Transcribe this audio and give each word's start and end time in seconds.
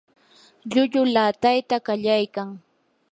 llulluu 0.71 1.03
laatayta 1.13 1.75
qallaykan. 1.87 2.49